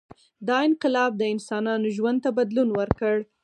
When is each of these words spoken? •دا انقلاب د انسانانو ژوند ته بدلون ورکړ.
•دا 0.47 0.57
انقلاب 0.67 1.11
د 1.17 1.23
انسانانو 1.33 1.87
ژوند 1.97 2.19
ته 2.23 2.29
بدلون 2.37 2.69
ورکړ. 2.79 3.15